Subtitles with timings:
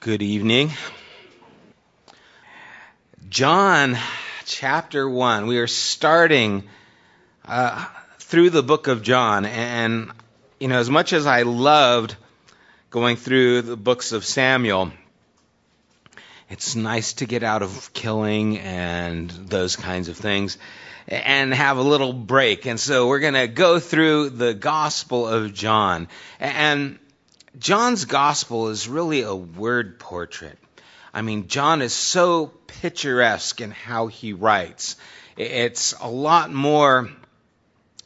[0.00, 0.70] Good evening.
[3.28, 3.98] John
[4.46, 5.46] chapter 1.
[5.46, 6.64] We are starting
[7.44, 7.84] uh,
[8.18, 9.44] through the book of John.
[9.44, 10.10] And,
[10.58, 12.16] you know, as much as I loved
[12.88, 14.90] going through the books of Samuel,
[16.48, 20.56] it's nice to get out of killing and those kinds of things
[21.08, 22.64] and have a little break.
[22.64, 26.08] And so we're going to go through the Gospel of John.
[26.38, 26.98] And
[27.58, 30.58] John's gospel is really a word portrait.
[31.12, 34.96] I mean, John is so picturesque in how he writes.
[35.36, 37.10] It's a lot more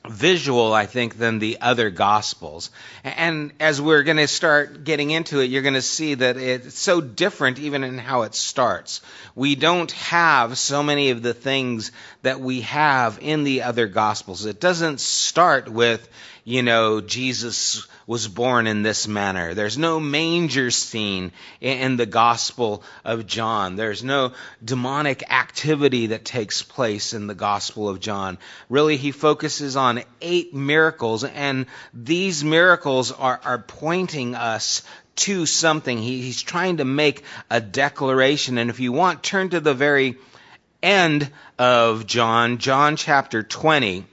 [0.09, 2.70] visual, I think, than the other gospels.
[3.03, 6.79] And as we're going to start getting into it, you're going to see that it's
[6.79, 9.01] so different even in how it starts.
[9.34, 11.91] We don't have so many of the things
[12.23, 14.45] that we have in the other gospels.
[14.45, 16.06] It doesn't start with,
[16.45, 19.55] you know, Jesus was born in this manner.
[19.55, 23.77] There's no manger scene in the Gospel of John.
[23.77, 28.37] There's no demonic activity that takes place in the Gospel of John.
[28.69, 34.83] Really, he focuses on eight miracles, and these miracles are, are pointing us
[35.17, 35.97] to something.
[35.97, 38.59] He, he's trying to make a declaration.
[38.59, 40.19] And if you want, turn to the very
[40.83, 44.05] end of John, John chapter 20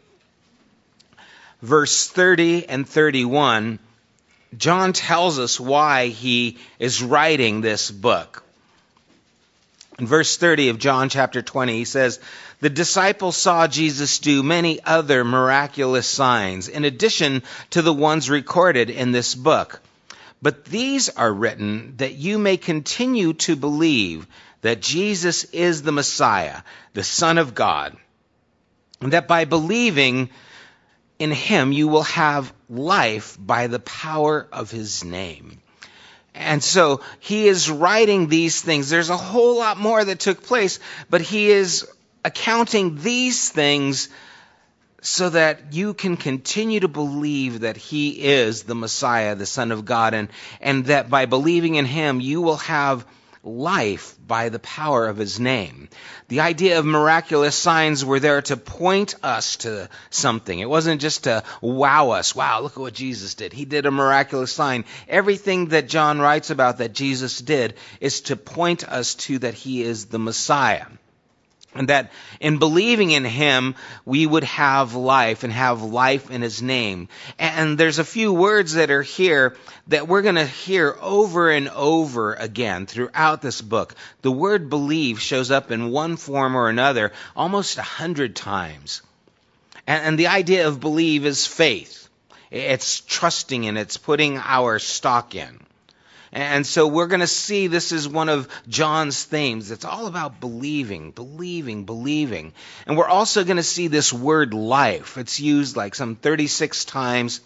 [1.62, 3.80] verse 30 and 31,
[4.58, 8.44] John tells us why he is writing this book.
[10.00, 12.20] In verse 30 of John chapter 20, he says,
[12.60, 18.90] The disciples saw Jesus do many other miraculous signs, in addition to the ones recorded
[18.90, 19.80] in this book.
[20.42, 24.26] But these are written that you may continue to believe
[24.62, 26.62] that Jesus is the Messiah,
[26.94, 27.96] the Son of God,
[29.02, 30.30] and that by believing,
[31.22, 35.60] in him you will have life by the power of his name.
[36.34, 38.90] And so he is writing these things.
[38.90, 41.88] There's a whole lot more that took place, but he is
[42.26, 44.10] accounting these things
[45.02, 49.86] so that you can continue to believe that he is the Messiah, the Son of
[49.86, 50.30] God, and,
[50.60, 53.06] and that by believing in him you will have
[53.44, 55.90] life by the power of his name.
[56.28, 60.60] The idea of miraculous signs were there to point us to something.
[60.60, 62.36] It wasn't just to wow us.
[62.36, 63.54] Wow, look at what Jesus did.
[63.54, 64.86] He did a miraculous sign.
[65.08, 69.82] Everything that John writes about that Jesus did is to point us to that he
[69.82, 70.86] is the Messiah.
[71.74, 72.12] And that
[72.42, 77.08] in believing in him, we would have life and have life in his name.
[77.40, 79.56] And there's a few words that are here
[79.88, 83.96] that we're going to hear over and over again throughout this book.
[84.22, 89.02] The word believe shows up in one form or another almost a hundred times.
[89.88, 92.10] And, the idea of believe is faith.
[92.52, 95.60] It's trusting in, it's putting our stock in.
[96.34, 99.70] And so we're going to see this is one of John's themes.
[99.70, 102.54] It's all about believing, believing, believing.
[102.88, 105.18] And we're also going to see this word life.
[105.18, 107.42] It's used like some 36 times,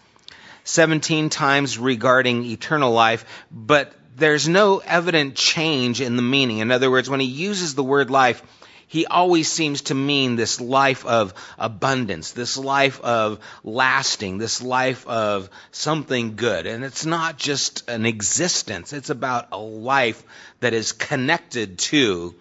[0.65, 6.59] 17 times regarding eternal life, but there's no evident change in the meaning.
[6.59, 8.43] In other words, when he uses the word life,
[8.87, 15.07] he always seems to mean this life of abundance, this life of lasting, this life
[15.07, 16.67] of something good.
[16.67, 20.23] And it's not just an existence, it's about a life
[20.59, 22.35] that is connected to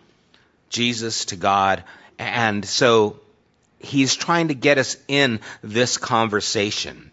[0.69, 1.83] Jesus, to God.
[2.19, 3.21] And so
[3.79, 7.11] he's trying to get us in this conversation.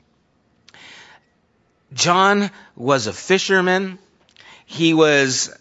[1.93, 3.97] John was a fisherman.
[4.65, 5.53] He was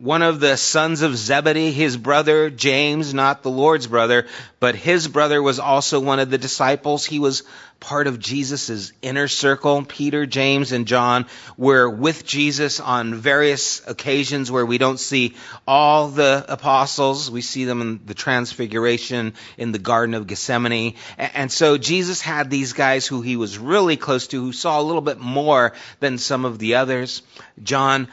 [0.00, 4.26] one of the sons of Zebedee, his brother James, not the Lord's brother,
[4.58, 7.04] but his brother was also one of the disciples.
[7.04, 7.42] He was
[7.80, 9.84] part of Jesus' inner circle.
[9.84, 11.26] Peter, James, and John
[11.58, 15.34] were with Jesus on various occasions where we don't see
[15.66, 17.30] all the apostles.
[17.30, 20.94] We see them in the transfiguration in the Garden of Gethsemane.
[21.18, 24.82] And so Jesus had these guys who he was really close to, who saw a
[24.82, 27.20] little bit more than some of the others.
[27.62, 28.08] John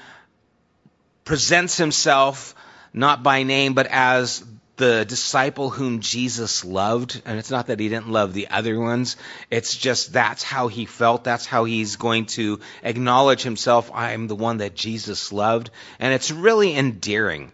[1.27, 2.55] presents himself
[2.93, 4.45] not by name, but as
[4.77, 7.21] the disciple whom Jesus loved.
[7.25, 9.17] And it's not that he didn't love the other ones.
[9.51, 11.25] It's just that's how he felt.
[11.25, 13.91] That's how he's going to acknowledge himself.
[13.93, 15.69] I am the one that Jesus loved.
[15.99, 17.51] And it's really endearing.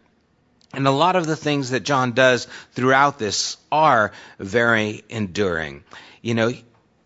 [0.76, 5.84] And a lot of the things that John does throughout this are very enduring.
[6.22, 6.54] You know,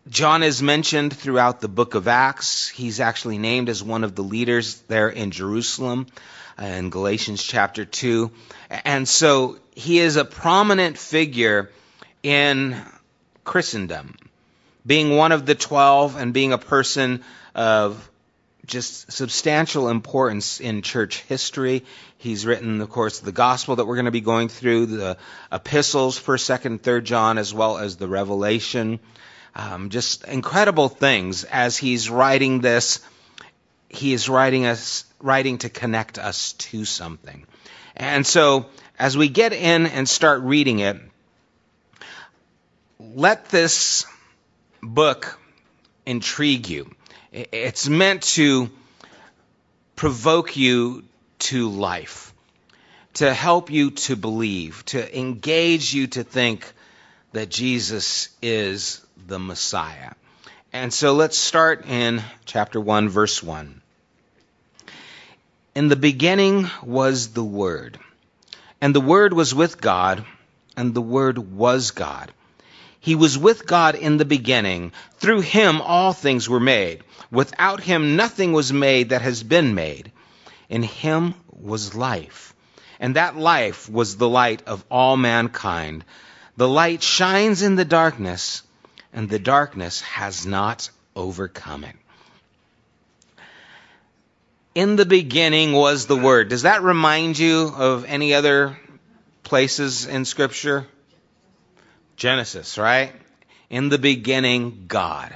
[0.10, 2.70] John is mentioned throughout the book of Acts.
[2.70, 6.08] He's actually named as one of the leaders there in Jerusalem
[6.60, 8.32] uh, in Galatians chapter 2.
[8.86, 11.72] And so he is a prominent figure
[12.24, 12.82] in
[13.44, 14.16] Christendom,
[14.86, 17.24] being one of the twelve and being a person
[17.54, 18.10] of
[18.66, 21.84] just substantial importance in church history.
[22.18, 25.18] He's written, of course, the gospel that we're going to be going through, the
[25.52, 29.00] epistles, 1st, 2nd, 3rd John, as well as the Revelation.
[29.58, 33.00] Um, just incredible things as he's writing this.
[33.90, 37.44] He is writing us, writing to connect us to something.
[37.96, 38.68] And so,
[39.00, 40.98] as we get in and start reading it,
[43.00, 44.06] let this
[44.84, 45.40] book
[46.06, 46.94] intrigue you.
[47.32, 48.70] It's meant to
[49.96, 51.04] provoke you
[51.40, 52.32] to life,
[53.16, 56.72] to help you to believe, to engage you to think
[57.32, 60.12] that Jesus is the Messiah.
[60.74, 63.82] And so let's start in chapter 1, verse 1.
[65.76, 68.00] In the beginning was the Word,
[68.82, 70.26] and the Word was with God,
[70.76, 72.32] and the Word was God.
[73.00, 74.92] He was with God in the beginning.
[75.18, 77.04] Through him all things were made.
[77.32, 80.12] Without him nothing was made that has been made.
[80.68, 82.54] In him was life,
[83.00, 86.04] and that life was the light of all mankind.
[86.58, 88.64] The light shines in the darkness,
[89.18, 91.96] and the darkness has not overcome it.
[94.76, 96.50] In the beginning was the Word.
[96.50, 98.78] Does that remind you of any other
[99.42, 100.86] places in Scripture?
[102.16, 103.12] Genesis, right?
[103.72, 105.36] In the beginning, God.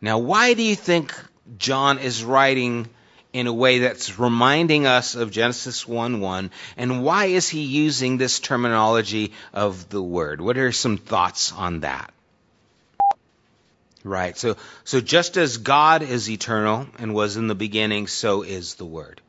[0.00, 1.14] Now, why do you think
[1.58, 2.88] John is writing
[3.32, 6.50] in a way that's reminding us of Genesis 1 1?
[6.76, 10.40] And why is he using this terminology of the Word?
[10.40, 12.12] What are some thoughts on that?
[14.06, 14.38] Right.
[14.38, 18.84] So, so just as God is eternal and was in the beginning, so is the
[18.84, 19.20] Word.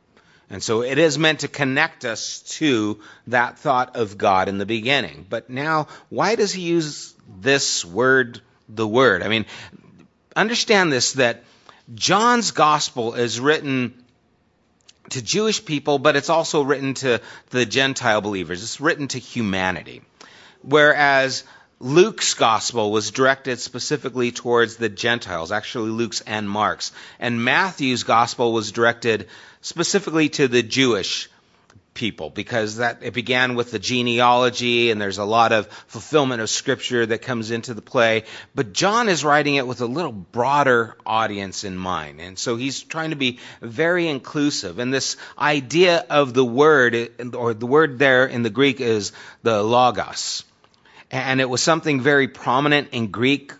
[0.51, 4.67] And so it is meant to connect us to that thought of God in the
[4.67, 5.25] beginning.
[5.27, 8.39] But now, why does he use this word,
[8.69, 9.23] the word?
[9.23, 9.45] I mean,
[10.35, 11.43] understand this that
[11.95, 14.05] John's gospel is written
[15.09, 17.19] to Jewish people, but it's also written to
[17.49, 18.61] the Gentile believers.
[18.61, 20.03] It's written to humanity.
[20.61, 21.43] Whereas
[21.79, 26.91] Luke's gospel was directed specifically towards the Gentiles, actually Luke's and Mark's.
[27.19, 29.27] And Matthew's gospel was directed
[29.61, 31.29] specifically to the Jewish
[31.93, 36.49] people because that it began with the genealogy and there's a lot of fulfillment of
[36.49, 38.23] scripture that comes into the play.
[38.55, 42.21] But John is writing it with a little broader audience in mind.
[42.21, 44.79] And so he's trying to be very inclusive.
[44.79, 49.11] And this idea of the word or the word there in the Greek is
[49.43, 50.43] the logos
[51.11, 53.53] and it was something very prominent in Greek.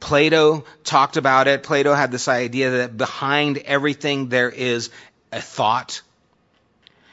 [0.00, 1.62] Plato talked about it.
[1.62, 4.90] Plato had this idea that behind everything there is
[5.32, 6.02] a thought.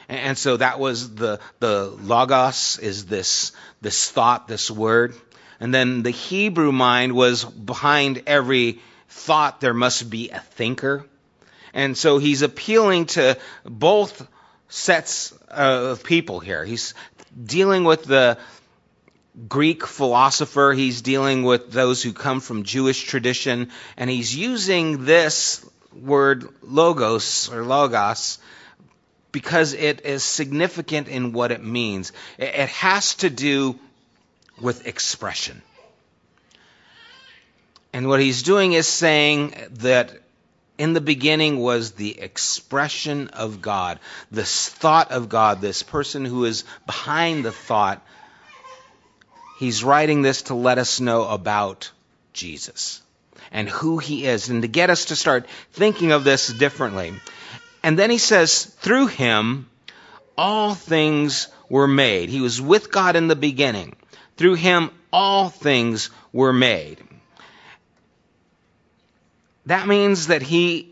[0.09, 5.15] And so that was the, the logos is this, this thought, this word.
[5.59, 11.05] And then the Hebrew mind was behind every thought there must be a thinker.
[11.73, 14.27] And so he's appealing to both
[14.67, 16.65] sets of people here.
[16.65, 16.93] He's
[17.41, 18.37] dealing with the,
[19.47, 20.73] Greek philosopher.
[20.73, 27.49] He's dealing with those who come from Jewish tradition, and he's using this word logos
[27.51, 28.39] or logos
[29.31, 32.11] because it is significant in what it means.
[32.37, 33.79] It has to do
[34.59, 35.61] with expression.
[37.93, 40.13] And what he's doing is saying that
[40.77, 43.99] in the beginning was the expression of God,
[44.31, 48.05] this thought of God, this person who is behind the thought
[49.61, 51.91] He's writing this to let us know about
[52.33, 52.99] Jesus
[53.51, 57.13] and who he is and to get us to start thinking of this differently.
[57.83, 59.69] And then he says, through him,
[60.35, 62.29] all things were made.
[62.29, 63.95] He was with God in the beginning.
[64.35, 66.97] Through him, all things were made.
[69.67, 70.91] That means that he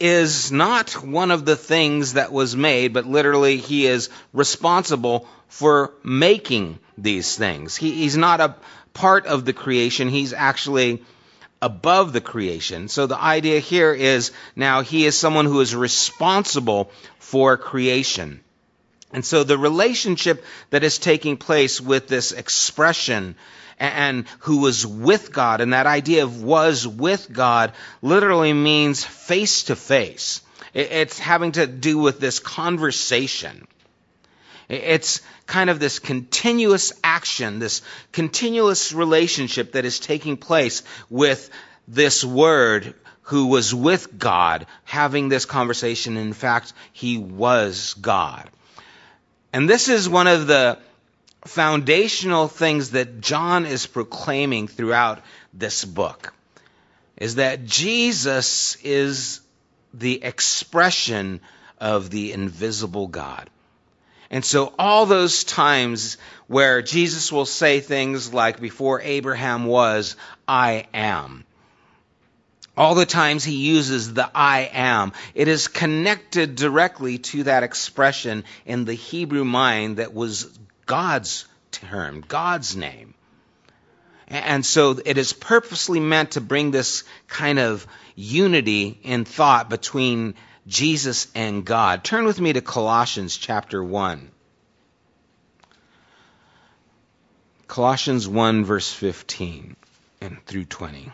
[0.00, 5.92] is not one of the things that was made, but literally he is responsible for
[6.02, 7.76] making these things.
[7.76, 8.56] He, he's not a
[8.92, 11.02] part of the creation, he's actually
[11.60, 12.88] above the creation.
[12.88, 18.40] So the idea here is now he is someone who is responsible for creation.
[19.12, 23.36] And so the relationship that is taking place with this expression
[23.78, 27.72] and who was with God, and that idea of was with God
[28.02, 30.42] literally means face to face.
[30.74, 33.66] It's having to do with this conversation.
[34.68, 41.50] It's kind of this continuous action, this continuous relationship that is taking place with
[41.86, 46.16] this word who was with God having this conversation.
[46.16, 48.48] In fact, he was God.
[49.52, 50.78] And this is one of the
[51.46, 56.32] foundational things that John is proclaiming throughout this book
[57.16, 59.40] is that Jesus is
[59.92, 61.40] the expression
[61.78, 63.48] of the invisible God.
[64.34, 66.16] And so, all those times
[66.48, 70.16] where Jesus will say things like, Before Abraham was,
[70.48, 71.44] I am.
[72.76, 78.42] All the times he uses the I am, it is connected directly to that expression
[78.66, 83.14] in the Hebrew mind that was God's term, God's name.
[84.26, 87.86] And so it is purposely meant to bring this kind of
[88.16, 90.34] unity in thought between
[90.66, 92.04] Jesus and God.
[92.04, 94.30] Turn with me to Colossians chapter 1.
[97.68, 99.76] Colossians 1, verse 15
[100.20, 101.10] and through 20.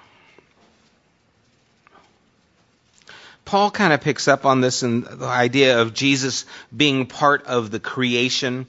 [3.45, 7.71] Paul kind of picks up on this and the idea of Jesus being part of
[7.71, 8.67] the creation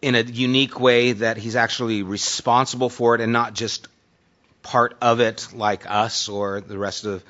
[0.00, 3.88] in a unique way that he's actually responsible for it and not just
[4.62, 7.22] part of it like us or the rest of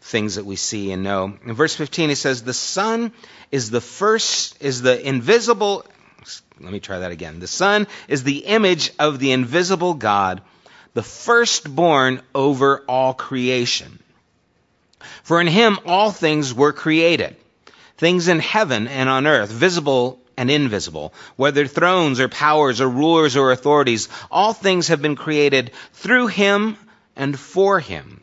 [0.00, 1.34] things that we see and know.
[1.44, 3.12] In verse 15 he says the Son
[3.50, 5.84] is the first is the invisible
[6.60, 7.40] let me try that again.
[7.40, 10.42] The Son is the image of the invisible God,
[10.92, 13.98] the firstborn over all creation.
[15.22, 17.36] For in him all things were created,
[17.96, 23.36] things in heaven and on earth, visible and invisible, whether thrones or powers or rulers
[23.36, 26.76] or authorities, all things have been created through him
[27.16, 28.22] and for him.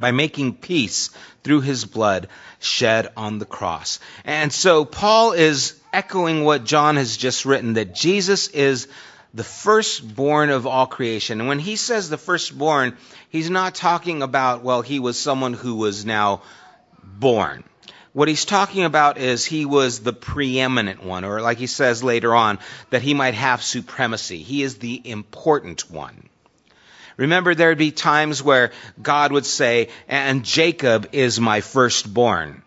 [0.00, 1.10] by making peace
[1.42, 2.28] through his blood
[2.60, 4.00] shed on the cross.
[4.24, 8.88] And so Paul is echoing what John has just written that Jesus is
[9.34, 11.40] the firstborn of all creation.
[11.40, 12.96] And when he says the firstborn,
[13.28, 16.42] he's not talking about, well, he was someone who was now
[17.02, 17.64] born.
[18.12, 22.34] What he's talking about is he was the preeminent one, or like he says later
[22.34, 22.58] on,
[22.90, 24.42] that he might have supremacy.
[24.42, 26.27] He is the important one.
[27.18, 28.70] Remember, there'd be times where
[29.02, 32.62] God would say, and Jacob is my firstborn.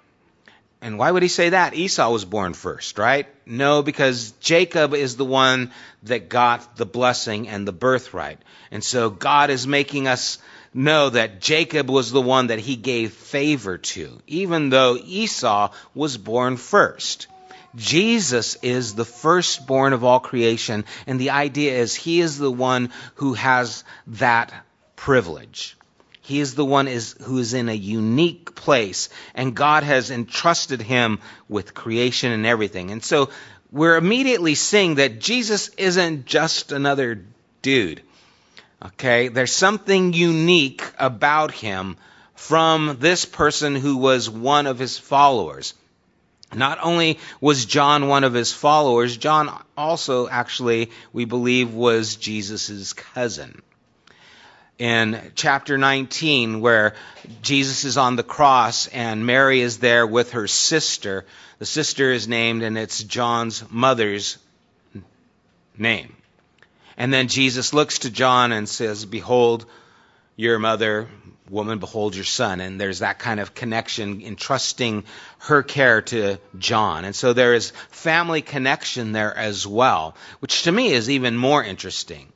[0.81, 1.73] And why would he say that?
[1.73, 3.27] Esau was born first, right?
[3.45, 5.71] No, because Jacob is the one
[6.03, 8.39] that got the blessing and the birthright.
[8.71, 10.37] And so God is making us
[10.73, 16.17] know that Jacob was the one that he gave favor to, even though Esau was
[16.17, 17.27] born first.
[17.75, 22.91] Jesus is the firstborn of all creation, and the idea is he is the one
[23.15, 24.53] who has that
[24.95, 25.77] privilege.
[26.21, 30.81] He is the one is, who is in a unique place, and God has entrusted
[30.81, 32.91] him with creation and everything.
[32.91, 33.29] And so
[33.71, 37.25] we're immediately seeing that Jesus isn't just another
[37.61, 38.01] dude.
[38.83, 41.97] Okay, there's something unique about him
[42.35, 45.73] from this person who was one of his followers.
[46.53, 52.93] Not only was John one of his followers, John also actually, we believe, was Jesus'
[52.93, 53.61] cousin.
[54.77, 56.95] In chapter 19, where
[57.41, 61.25] Jesus is on the cross and Mary is there with her sister,
[61.59, 64.37] the sister is named and it's John's mother's
[65.77, 66.15] name.
[66.97, 69.65] And then Jesus looks to John and says, Behold
[70.35, 71.07] your mother,
[71.51, 72.61] woman, behold your son.
[72.61, 75.03] And there's that kind of connection, entrusting
[75.39, 77.05] her care to John.
[77.05, 81.63] And so there is family connection there as well, which to me is even more
[81.63, 82.27] interesting.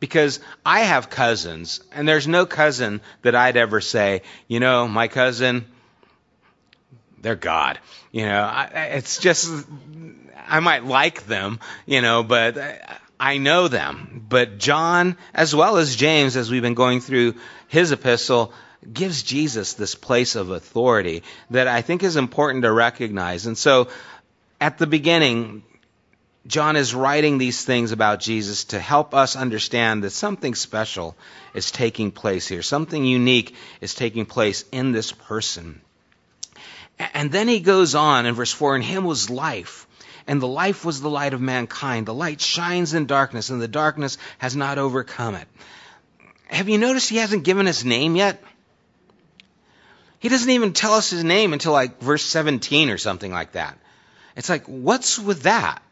[0.00, 5.06] Because I have cousins, and there's no cousin that I'd ever say, you know, my
[5.06, 5.64] cousin,
[7.20, 7.78] they're God.
[8.10, 8.64] You know, I,
[8.94, 9.48] it's just,
[10.48, 12.58] I might like them, you know, but
[13.20, 14.26] I know them.
[14.28, 17.36] But John, as well as James, as we've been going through
[17.72, 18.52] his epistle,
[18.92, 23.46] gives Jesus this place of authority that I think is important to recognize.
[23.46, 23.88] And so
[24.60, 25.62] at the beginning,
[26.46, 31.16] John is writing these things about Jesus to help us understand that something special
[31.54, 32.60] is taking place here.
[32.60, 35.80] Something unique is taking place in this person.
[36.98, 39.86] And then he goes on in verse 4 In him was life
[40.26, 42.04] and the life was the light of mankind.
[42.04, 45.48] The light shines in darkness, and the darkness has not overcome it.
[46.52, 48.42] Have you noticed he hasn't given his name yet?
[50.20, 53.78] He doesn't even tell us his name until like verse 17 or something like that.
[54.36, 55.82] It's like, what's with that?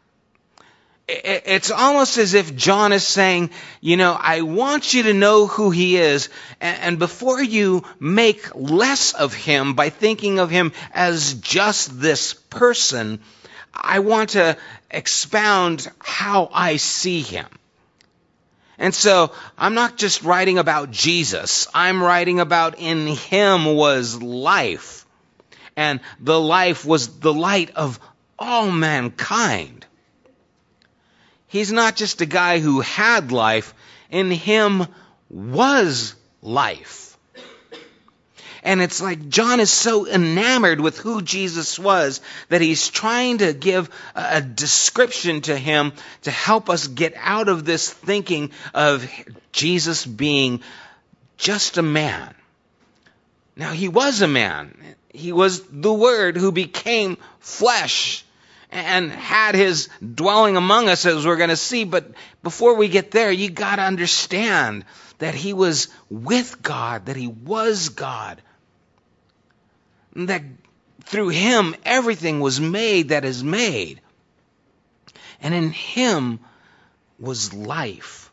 [1.13, 3.49] it's almost as if John is saying,
[3.81, 6.29] you know, I want you to know who he is,
[6.61, 13.19] and before you make less of him by thinking of him as just this person,
[13.73, 14.55] I want to
[14.89, 17.47] expound how I see him.
[18.81, 25.05] And so I'm not just writing about Jesus, I'm writing about in him was life.
[25.77, 27.99] And the life was the light of
[28.39, 29.85] all mankind.
[31.47, 33.75] He's not just a guy who had life,
[34.09, 34.87] in him
[35.29, 37.00] was life.
[38.63, 43.53] And it's like John is so enamored with who Jesus was that he's trying to
[43.53, 49.09] give a description to him to help us get out of this thinking of
[49.51, 50.61] Jesus being
[51.37, 52.35] just a man.
[53.55, 54.77] Now, he was a man.
[55.09, 58.23] He was the Word who became flesh
[58.71, 61.83] and had his dwelling among us, as we're going to see.
[61.83, 62.11] But
[62.43, 64.85] before we get there, you got to understand
[65.17, 68.41] that he was with God, that he was God,
[70.15, 70.43] that
[71.03, 74.01] through him everything was made that is made.
[75.41, 76.39] And in him
[77.19, 78.31] was life.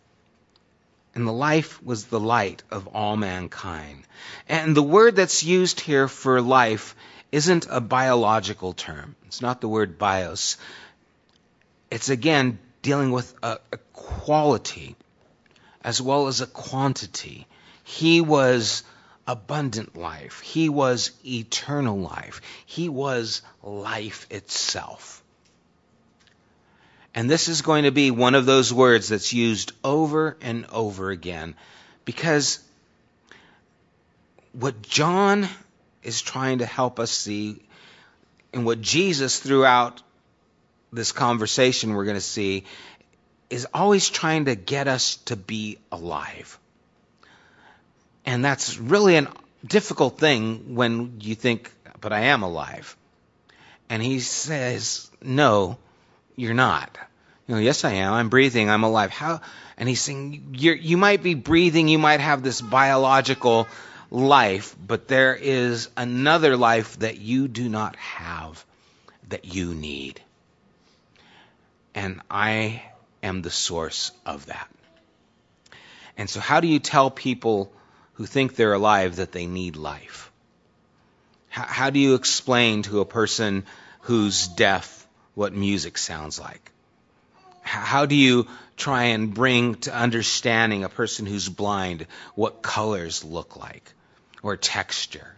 [1.15, 4.05] And the life was the light of all mankind.
[4.49, 6.95] And the word that's used here for life
[7.33, 9.17] isn't a biological term.
[9.27, 10.57] It's not the word bios.
[11.91, 14.97] It's again dealing with a, a quality
[15.83, 17.47] as well as a quantity.
[17.85, 18.83] He was
[19.29, 20.41] abundant life.
[20.41, 22.41] He was eternal life.
[22.67, 25.23] He was life itself.
[27.15, 31.11] And this is going to be one of those words that's used over and over
[31.11, 31.55] again
[32.05, 32.59] because
[34.53, 35.47] what John
[36.03, 37.61] is trying to help us see,
[38.53, 40.03] and what Jesus, throughout
[40.91, 42.65] this conversation, we're going to see,
[43.51, 46.59] is always trying to get us to be alive.
[48.29, 49.27] And that's really a
[49.67, 52.95] difficult thing when you think, but I am alive.
[53.89, 55.79] And he says, no,
[56.37, 56.99] you're not.
[57.47, 58.13] You know, yes, I am.
[58.13, 58.69] I'm breathing.
[58.69, 59.09] I'm alive.
[59.13, 59.41] How?
[59.79, 61.89] And he's saying, you might be breathing.
[61.89, 63.67] You might have this biological
[64.11, 68.63] life, but there is another life that you do not have
[69.31, 70.21] that you need.
[71.95, 72.83] And I
[73.23, 74.69] am the source of that.
[76.19, 77.73] And so, how do you tell people
[78.19, 80.31] who think they're alive that they need life?
[81.49, 83.65] How, how do you explain to a person
[84.03, 86.71] who's deaf what music sounds like?
[87.63, 93.57] How do you try and bring to understanding a person who's blind what colors look
[93.57, 93.95] like?
[94.43, 95.35] or texture?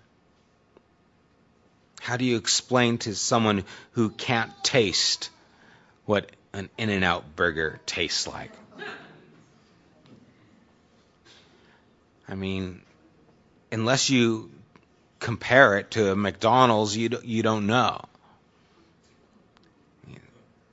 [2.00, 5.30] How do you explain to someone who can't taste
[6.06, 8.50] what an In N Out burger tastes like?
[12.30, 12.82] I mean,
[13.72, 14.50] unless you
[15.18, 18.02] compare it to McDonald's, you you don't know.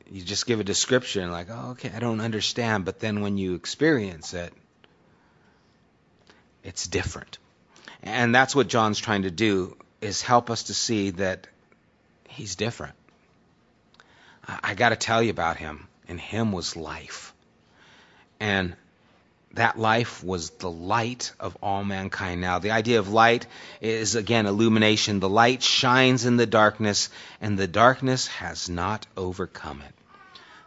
[0.10, 2.86] You just give a description like, oh, okay, I don't understand.
[2.86, 4.54] But then when you experience it,
[6.64, 7.40] it's different.
[8.04, 11.48] And that's what John's trying to do is help us to see that
[12.30, 12.94] he's different.
[14.48, 15.88] I, I got to tell you about him.
[16.08, 17.34] And him was life.
[18.40, 18.78] And
[19.54, 22.42] that life was the light of all mankind.
[22.42, 23.48] Now, the idea of light
[23.82, 25.20] is again illumination.
[25.20, 27.10] The light shines in the darkness,
[27.42, 29.94] and the darkness has not overcome it.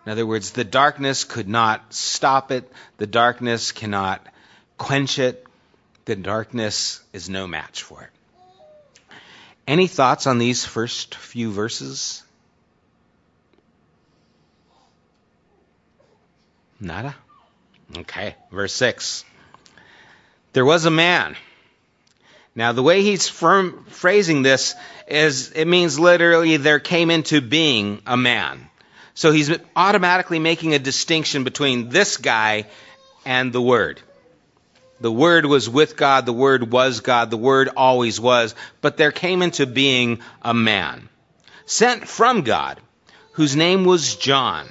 [0.06, 4.26] In other words, the darkness could not stop it, the darkness cannot
[4.78, 5.46] quench it,
[6.06, 8.10] the darkness is no match for it.
[9.66, 12.24] Any thoughts on these first few verses?
[16.80, 17.14] Nada?
[17.98, 19.24] Okay, verse 6.
[20.52, 21.36] There was a man.
[22.54, 24.74] Now, the way he's firm, phrasing this
[25.06, 28.68] is it means literally there came into being a man.
[29.14, 32.66] So he's automatically making a distinction between this guy
[33.24, 34.00] and the Word.
[35.00, 39.12] The Word was with God, the Word was God, the Word always was, but there
[39.12, 41.08] came into being a man
[41.70, 42.80] sent from God
[43.34, 44.66] whose name was John.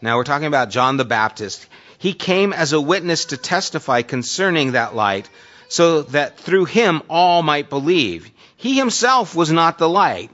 [0.00, 1.66] Now we're talking about John the Baptist.
[2.02, 5.30] He came as a witness to testify concerning that light
[5.68, 8.28] so that through him all might believe.
[8.56, 10.30] He himself was not the light.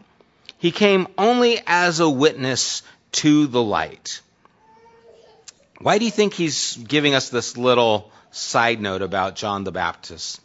[0.56, 4.22] He came only as a witness to the light.
[5.78, 10.40] Why do you think he's giving us this little side note about John the Baptist.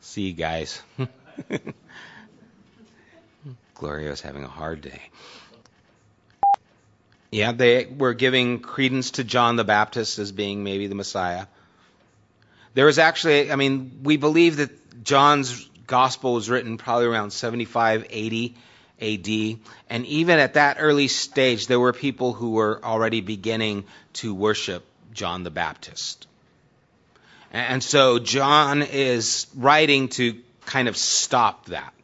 [0.00, 0.80] See you guys.
[3.74, 5.02] Gloria is having a hard day.
[7.34, 11.46] Yeah, they were giving credence to John the Baptist as being maybe the Messiah.
[12.74, 18.06] There was actually, I mean, we believe that John's gospel was written probably around 75,
[18.08, 18.54] 80
[19.00, 19.58] AD.
[19.90, 24.84] And even at that early stage, there were people who were already beginning to worship
[25.12, 26.28] John the Baptist.
[27.52, 31.94] And so John is writing to kind of stop that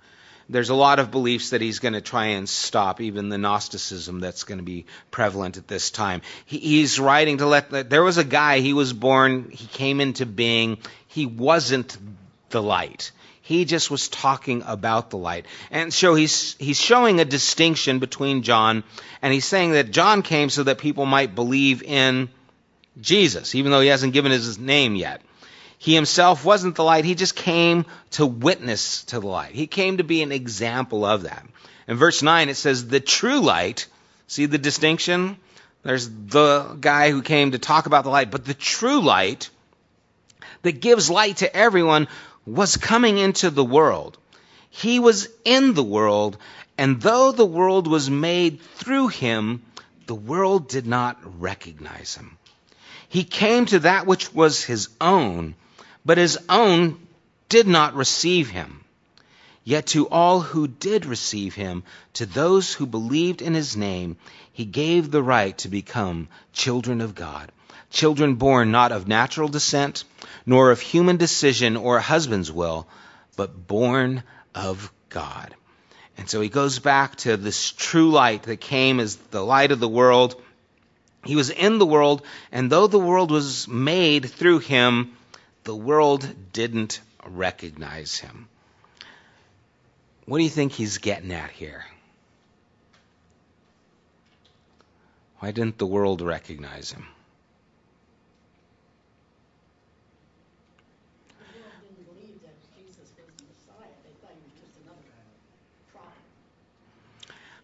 [0.50, 4.20] there's a lot of beliefs that he's going to try and stop, even the Gnosticism
[4.20, 6.22] that's going to be prevalent at this time.
[6.44, 10.26] He, he's writing to let, there was a guy, he was born, he came into
[10.26, 11.96] being, he wasn't
[12.50, 13.12] the light.
[13.42, 15.46] He just was talking about the light.
[15.70, 18.84] And so he's, he's showing a distinction between John,
[19.22, 22.28] and he's saying that John came so that people might believe in
[23.00, 25.22] Jesus, even though he hasn't given his name yet.
[25.82, 27.06] He himself wasn't the light.
[27.06, 29.54] He just came to witness to the light.
[29.54, 31.46] He came to be an example of that.
[31.88, 33.86] In verse 9, it says, The true light,
[34.26, 35.38] see the distinction?
[35.82, 39.48] There's the guy who came to talk about the light, but the true light
[40.60, 42.08] that gives light to everyone
[42.44, 44.18] was coming into the world.
[44.68, 46.36] He was in the world,
[46.76, 49.62] and though the world was made through him,
[50.06, 52.36] the world did not recognize him.
[53.08, 55.54] He came to that which was his own,
[56.04, 56.98] but his own
[57.48, 58.84] did not receive him.
[59.64, 61.82] Yet to all who did receive him,
[62.14, 64.16] to those who believed in his name,
[64.52, 67.52] he gave the right to become children of God.
[67.90, 70.04] Children born not of natural descent,
[70.46, 72.86] nor of human decision or a husband's will,
[73.36, 74.22] but born
[74.54, 75.54] of God.
[76.16, 79.80] And so he goes back to this true light that came as the light of
[79.80, 80.40] the world.
[81.24, 85.16] He was in the world, and though the world was made through him,
[85.64, 88.48] the world didn't recognize him.
[90.26, 91.84] What do you think he's getting at here?
[95.40, 97.06] Why didn't the world recognize him?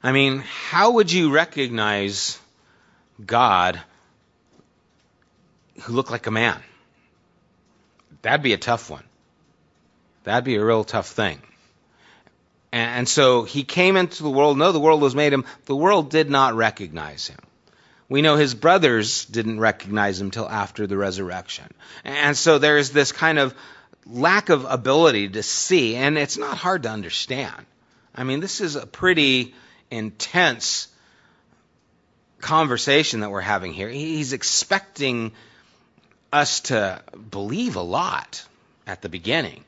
[0.03, 2.39] I mean, how would you recognize
[3.25, 3.81] God
[5.83, 6.63] who looked like a man?
[8.27, 9.05] That'd be a tough one.
[10.25, 11.41] That'd be a real tough thing.
[12.73, 14.59] And so he came into the world.
[14.59, 15.45] No, the world was made him.
[15.67, 17.39] The world did not recognize him.
[18.09, 21.67] We know his brothers didn't recognize him till after the resurrection.
[22.03, 23.55] And so there's this kind of
[24.05, 27.65] lack of ability to see, and it's not hard to understand.
[28.13, 29.55] I mean, this is a pretty
[29.89, 30.89] intense
[32.41, 33.89] conversation that we're having here.
[33.89, 35.31] He's expecting
[36.33, 38.45] us to believe a lot
[38.87, 39.65] at the beginning.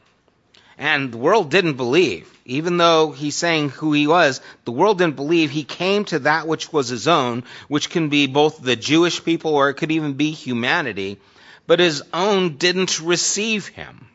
[0.79, 2.33] And the world didn't believe.
[2.45, 5.51] Even though he's saying who he was, the world didn't believe.
[5.51, 9.55] He came to that which was his own, which can be both the Jewish people
[9.55, 11.19] or it could even be humanity.
[11.67, 14.07] But his own didn't receive him.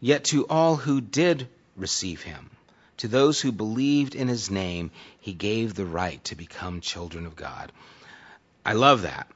[0.00, 2.50] Yet to all who did receive him,
[2.98, 7.36] to those who believed in his name, he gave the right to become children of
[7.36, 7.70] God.
[8.64, 9.28] I love that.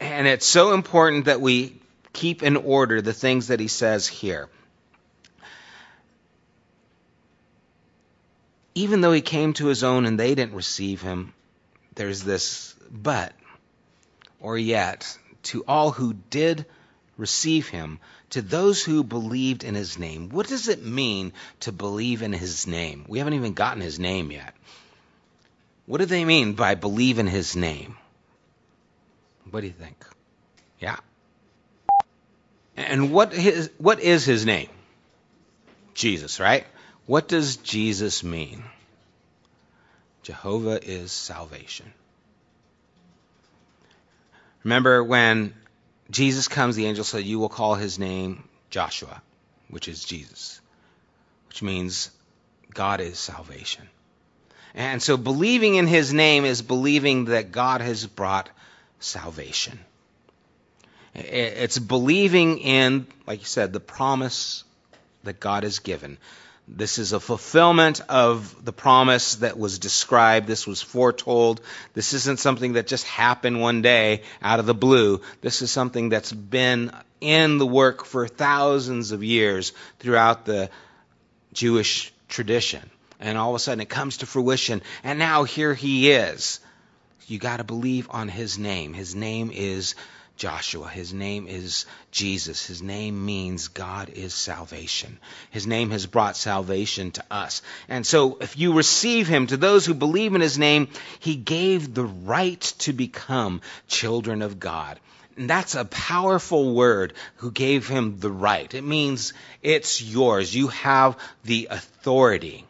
[0.00, 1.80] And it's so important that we
[2.12, 4.48] keep in order the things that he says here.
[8.74, 11.32] Even though he came to his own and they didn't receive him,
[11.94, 13.32] there's this but,
[14.40, 16.66] or yet, to all who did
[17.16, 20.28] receive him, to those who believed in his name.
[20.30, 23.04] What does it mean to believe in his name?
[23.06, 24.54] We haven't even gotten his name yet.
[25.86, 27.96] What do they mean by believe in his name?
[29.50, 30.04] What do you think?
[30.80, 30.96] Yeah.
[32.76, 34.68] And what his, what is his name?
[35.94, 36.66] Jesus, right?
[37.06, 38.64] What does Jesus mean?
[40.22, 41.92] Jehovah is salvation.
[44.64, 45.54] Remember when
[46.10, 49.22] Jesus comes, the angel said, You will call his name Joshua,
[49.68, 50.60] which is Jesus,
[51.48, 52.10] which means
[52.72, 53.86] God is salvation.
[54.74, 58.48] And so believing in his name is believing that God has brought
[59.04, 59.78] salvation.
[61.14, 64.64] It's believing in, like you said, the promise
[65.22, 66.18] that God has given.
[66.66, 70.46] This is a fulfillment of the promise that was described.
[70.46, 71.60] This was foretold.
[71.92, 75.20] This isn't something that just happened one day out of the blue.
[75.42, 76.90] This is something that's been
[77.20, 80.70] in the work for thousands of years throughout the
[81.52, 82.90] Jewish tradition.
[83.20, 84.80] And all of a sudden it comes to fruition.
[85.04, 86.60] And now here he is
[87.26, 88.94] you got to believe on his name.
[88.94, 89.94] His name is
[90.36, 90.88] Joshua.
[90.88, 92.66] His name is Jesus.
[92.66, 95.18] His name means God is salvation.
[95.50, 97.62] His name has brought salvation to us.
[97.88, 100.88] And so if you receive him, to those who believe in his name,
[101.20, 104.98] he gave the right to become children of God.
[105.36, 108.72] And that's a powerful word who gave him the right.
[108.72, 110.54] It means it's yours.
[110.54, 112.64] You have the authority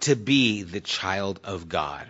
[0.00, 2.06] to be the child of God.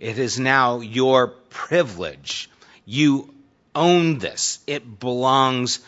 [0.00, 2.50] It is now your privilege.
[2.86, 3.32] You
[3.74, 4.58] own this.
[4.66, 5.80] It belongs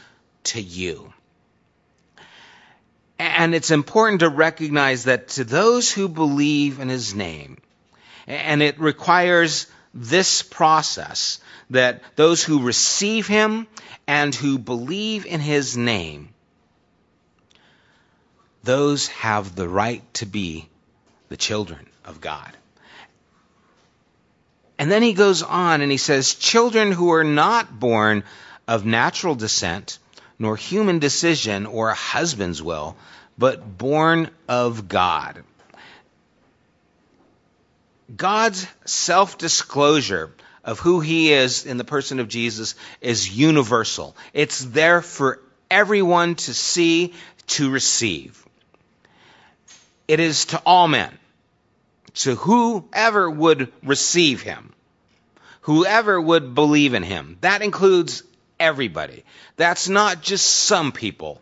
[0.44, 1.12] to you.
[3.18, 7.56] And it's important to recognize that to those who believe in his name,
[8.26, 13.66] and it requires this process that those who receive him
[14.06, 16.28] and who believe in his name,
[18.62, 20.68] those have the right to be
[21.28, 22.56] the children of God.
[24.82, 28.24] And then he goes on and he says, Children who are not born
[28.66, 30.00] of natural descent,
[30.40, 32.96] nor human decision or a husband's will,
[33.38, 35.44] but born of God.
[38.16, 44.16] God's self disclosure of who he is in the person of Jesus is universal.
[44.32, 45.38] It's there for
[45.70, 47.14] everyone to see,
[47.46, 48.44] to receive.
[50.08, 51.16] It is to all men
[52.14, 54.72] to whoever would receive him,
[55.62, 57.38] whoever would believe in him.
[57.40, 58.22] That includes
[58.58, 59.24] everybody.
[59.56, 61.40] That's not just some people.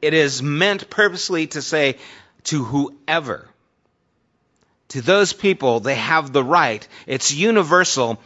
[0.00, 1.96] It is meant purposely to say
[2.44, 3.48] to whoever.
[4.88, 6.86] To those people, they have the right.
[7.06, 8.20] It's universal,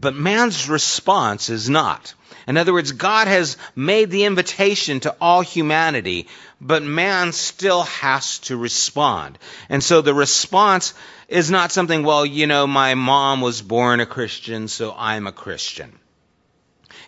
[0.00, 2.14] but man's response is not.
[2.46, 6.26] In other words, God has made the invitation to all humanity,
[6.62, 9.38] but man still has to respond.
[9.68, 10.94] And so the response
[11.26, 15.32] is not something, well, you know, my mom was born a Christian, so I'm a
[15.32, 15.98] Christian.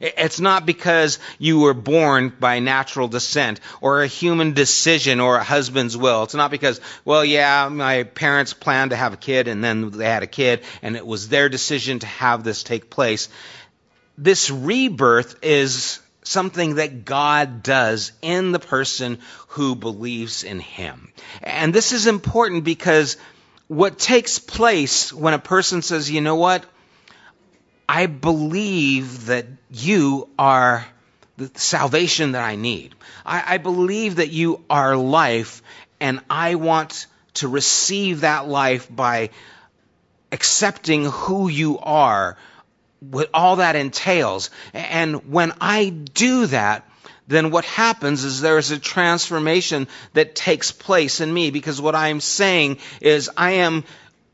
[0.00, 5.44] It's not because you were born by natural descent or a human decision or a
[5.44, 6.24] husband's will.
[6.24, 10.06] It's not because, well, yeah, my parents planned to have a kid and then they
[10.06, 13.28] had a kid and it was their decision to have this take place
[14.16, 21.12] this rebirth is something that God does in the person who believes in Him.
[21.42, 23.16] And this is important because
[23.68, 26.64] what takes place when a person says, you know what?
[27.88, 30.86] I believe that you are
[31.36, 32.94] the salvation that I need.
[33.24, 35.62] I, I believe that you are life,
[36.00, 39.30] and I want to receive that life by
[40.32, 42.36] accepting who you are
[43.10, 44.50] what all that entails.
[44.72, 46.88] And when I do that,
[47.26, 52.20] then what happens is there's a transformation that takes place in me because what I'm
[52.20, 53.84] saying is I am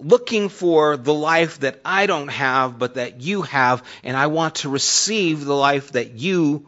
[0.00, 4.56] looking for the life that I don't have but that you have and I want
[4.56, 6.66] to receive the life that you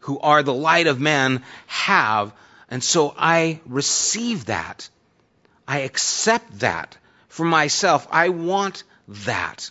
[0.00, 2.32] who are the light of men have
[2.70, 4.88] and so I receive that.
[5.66, 6.96] I accept that
[7.28, 8.06] for myself.
[8.10, 9.70] I want that.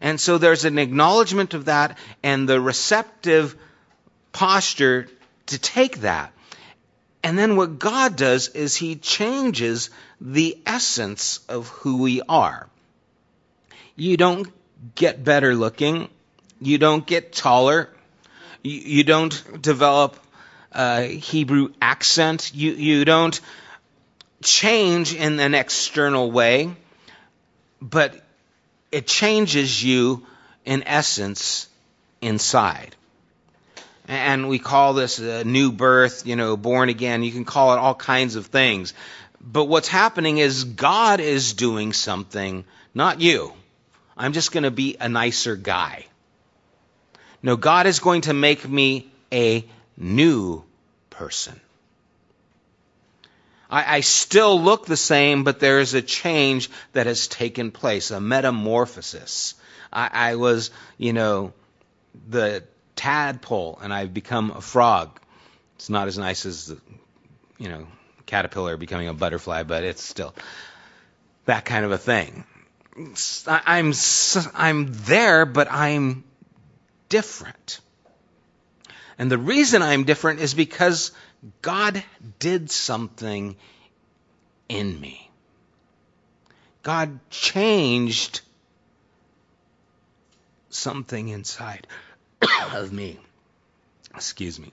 [0.00, 3.56] And so there's an acknowledgement of that and the receptive
[4.32, 5.08] posture
[5.46, 6.32] to take that.
[7.22, 12.68] And then what God does is He changes the essence of who we are.
[13.96, 14.48] You don't
[14.94, 16.08] get better looking.
[16.60, 17.90] You don't get taller.
[18.62, 20.16] You, don't develop
[20.72, 22.52] a Hebrew accent.
[22.54, 23.40] You, you don't
[24.42, 26.74] change in an external way.
[27.80, 28.20] But
[28.90, 30.26] it changes you
[30.64, 31.68] in essence
[32.20, 32.94] inside.
[34.06, 37.22] And we call this a new birth, you know, born again.
[37.22, 38.94] You can call it all kinds of things.
[39.40, 43.52] But what's happening is God is doing something, not you.
[44.16, 46.06] I'm just going to be a nicer guy.
[47.42, 49.64] No, God is going to make me a
[49.96, 50.64] new
[51.10, 51.60] person.
[53.70, 58.10] I, I still look the same, but there is a change that has taken place,
[58.10, 59.54] a metamorphosis.
[59.92, 61.52] I, I was, you know,
[62.28, 62.64] the
[62.96, 65.20] tadpole, and I've become a frog.
[65.76, 66.78] It's not as nice as the,
[67.58, 67.86] you know,
[68.26, 70.34] caterpillar becoming a butterfly, but it's still
[71.44, 72.44] that kind of a thing.
[73.46, 73.92] I'm
[74.54, 76.24] I'm there, but I'm
[77.08, 77.80] different.
[79.18, 81.12] And the reason I'm different is because
[81.62, 82.02] God
[82.38, 83.56] did something
[84.68, 85.30] in me.
[86.82, 88.40] God changed
[90.70, 91.86] something inside
[92.74, 93.18] of me.
[94.14, 94.72] Excuse me.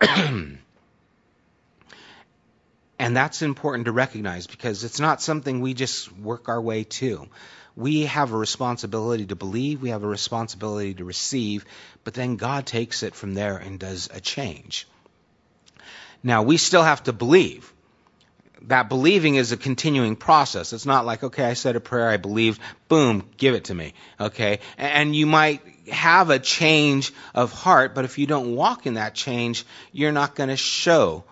[2.98, 7.28] And that's important to recognize because it's not something we just work our way to.
[7.76, 11.66] We have a responsibility to believe, we have a responsibility to receive,
[12.04, 14.88] but then God takes it from there and does a change.
[16.22, 17.72] Now, we still have to believe.
[18.62, 20.72] That believing is a continuing process.
[20.72, 23.94] It's not like, okay, I said a prayer, I believed, boom, give it to me.
[24.18, 24.58] Okay?
[24.76, 29.14] And you might have a change of heart, but if you don't walk in that
[29.14, 31.24] change, you're not going to show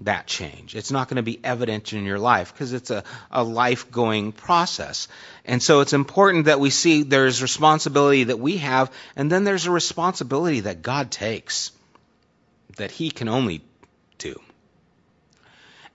[0.00, 0.76] that change.
[0.76, 4.32] It's not going to be evident in your life because it's a, a life going
[4.32, 5.08] process.
[5.44, 9.66] And so it's important that we see there's responsibility that we have, and then there's
[9.66, 11.72] a responsibility that God takes
[12.76, 13.62] that He can only.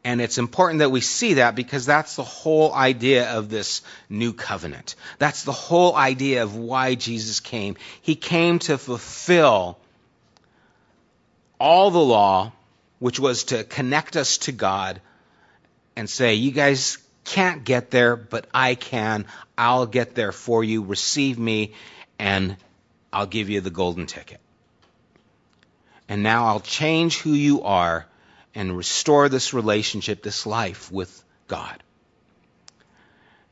[0.04, 4.34] And it's important that we see that because that's the whole idea of this new
[4.34, 4.96] covenant.
[5.20, 7.76] That's the whole idea of why Jesus came.
[8.02, 9.78] He came to fulfill
[11.60, 12.52] all the law
[12.98, 15.02] which was to connect us to God
[15.96, 19.26] and say, You guys can't get there, but I can.
[19.58, 20.84] I'll get there for you.
[20.84, 21.74] Receive me,
[22.20, 22.58] and
[23.14, 24.40] I'll give you the golden ticket.
[26.10, 28.06] And now I'll change who you are
[28.54, 31.82] and restore this relationship, this life with God.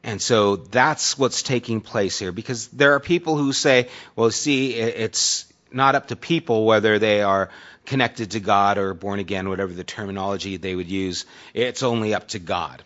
[0.04, 4.74] And so that's what's taking place here because there are people who say, well, see,
[4.74, 7.50] it's not up to people whether they are
[7.86, 11.26] connected to God or born again, whatever the terminology they would use.
[11.54, 12.82] It's only up to God.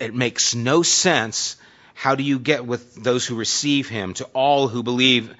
[0.00, 1.56] It makes no sense.
[1.92, 5.34] How do you get with those who receive him to all who believe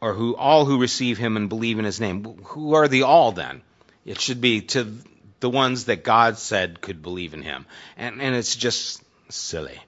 [0.00, 2.24] or who all who receive him and believe in his name?
[2.44, 3.62] Who are the all then?
[4.04, 4.96] It should be to
[5.42, 7.66] the ones that God said could believe in him.
[7.98, 9.78] And, and it's just silly.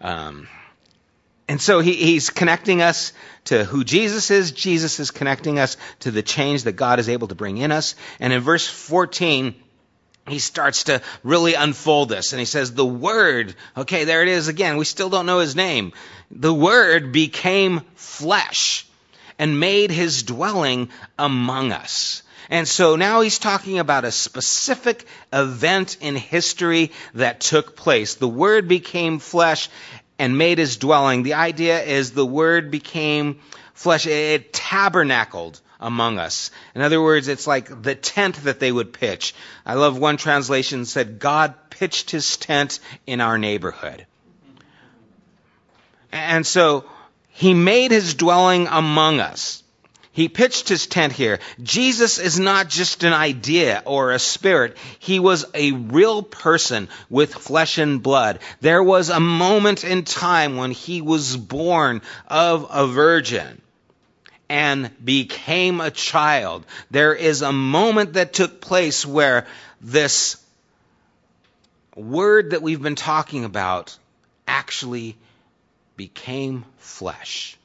[0.00, 0.48] Um,
[1.48, 3.12] and so he, he's connecting us
[3.46, 4.52] to who Jesus is.
[4.52, 7.96] Jesus is connecting us to the change that God is able to bring in us.
[8.20, 9.54] And in verse 14,
[10.28, 12.32] he starts to really unfold this.
[12.32, 14.78] And he says, The Word, okay, there it is again.
[14.78, 15.92] We still don't know his name.
[16.30, 18.86] The Word became flesh
[19.38, 22.22] and made his dwelling among us.
[22.50, 28.14] And so now he's talking about a specific event in history that took place.
[28.14, 29.68] The Word became flesh
[30.18, 31.22] and made his dwelling.
[31.22, 33.40] The idea is the Word became
[33.74, 34.06] flesh.
[34.06, 36.50] It tabernacled among us.
[36.74, 39.34] In other words, it's like the tent that they would pitch.
[39.66, 44.06] I love one translation that said, God pitched his tent in our neighborhood.
[46.12, 46.84] And so
[47.30, 49.63] he made his dwelling among us.
[50.14, 51.40] He pitched his tent here.
[51.60, 54.76] Jesus is not just an idea or a spirit.
[55.00, 58.38] He was a real person with flesh and blood.
[58.60, 63.60] There was a moment in time when he was born of a virgin
[64.48, 66.64] and became a child.
[66.92, 69.48] There is a moment that took place where
[69.80, 70.36] this
[71.96, 73.98] word that we've been talking about
[74.46, 75.16] actually
[75.96, 77.58] became flesh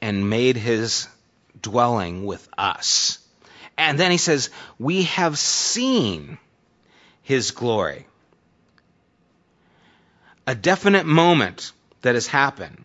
[0.00, 1.08] and made his
[1.60, 3.18] dwelling with us.
[3.76, 6.38] And then he says, We have seen
[7.22, 8.06] his glory.
[10.46, 12.84] A definite moment that has happened.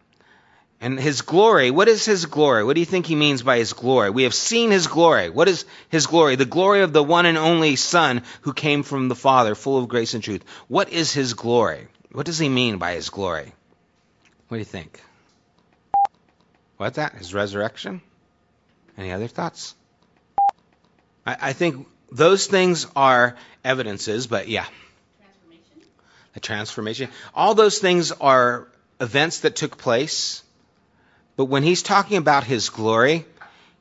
[0.82, 2.66] And his glory, what is his glory?
[2.66, 4.10] What do you think he means by his glory?
[4.10, 5.30] We have seen his glory.
[5.30, 6.36] What is his glory?
[6.36, 9.88] The glory of the one and only Son who came from the Father, full of
[9.88, 10.44] grace and truth.
[10.68, 11.88] What is his glory?
[12.12, 13.54] What does he mean by his glory?
[14.50, 15.02] What do you think?
[16.84, 17.14] What's that?
[17.14, 18.02] His resurrection?
[18.98, 19.74] Any other thoughts?
[21.26, 24.66] I, I think those things are evidences, but yeah.
[25.22, 25.90] Transformation.
[26.34, 27.10] The transformation.
[27.34, 28.68] All those things are
[29.00, 30.44] events that took place.
[31.38, 33.24] But when he's talking about his glory,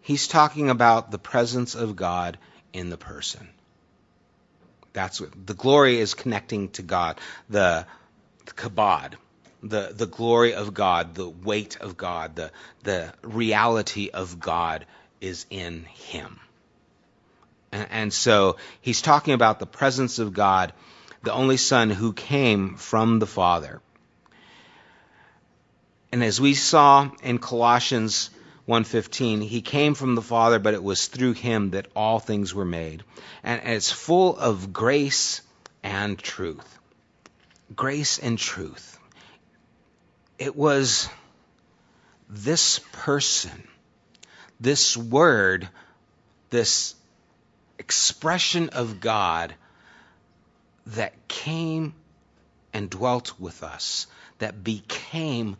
[0.02, 2.38] he's talking about the presence of God
[2.72, 3.48] in the person.
[4.92, 7.18] That's what the glory is connecting to God.
[7.50, 7.84] The,
[8.46, 9.14] the kabod,
[9.62, 12.50] the, the glory of God, the weight of God, the,
[12.82, 14.86] the reality of God
[15.20, 16.40] is in him.
[17.70, 20.72] And, and so he's talking about the presence of God,
[21.22, 23.80] the only Son who came from the Father.
[26.10, 28.30] And as we saw in Colossians
[28.68, 32.66] 1:15, he came from the Father, but it was through him that all things were
[32.66, 33.02] made.
[33.42, 35.40] And it's full of grace
[35.82, 36.78] and truth.
[37.74, 38.98] Grace and truth
[40.42, 41.08] it was
[42.28, 43.68] this person,
[44.58, 45.68] this word,
[46.50, 46.96] this
[47.78, 49.54] expression of God
[50.86, 51.94] that came
[52.72, 54.08] and dwelt with us,
[54.40, 55.56] that became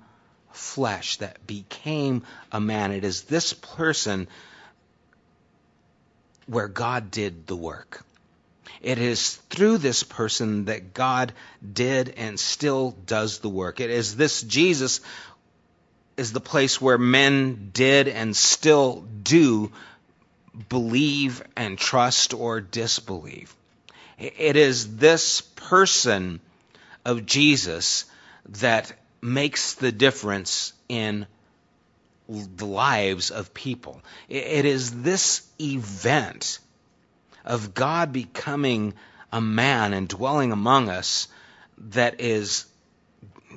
[0.50, 2.90] flesh, that became a man.
[2.90, 4.26] It is this person
[6.46, 8.04] where God did the work.
[8.82, 11.32] It is through this person that God
[11.72, 13.78] did and still does the work.
[13.80, 15.00] It is this Jesus
[16.16, 19.70] is the place where men did and still do
[20.68, 23.54] believe and trust or disbelieve.
[24.18, 26.40] It is this person
[27.04, 28.04] of Jesus
[28.48, 31.26] that makes the difference in
[32.28, 34.02] the lives of people.
[34.28, 36.58] It is this event
[37.44, 38.94] of God becoming
[39.32, 41.28] a man and dwelling among us
[41.78, 42.66] that is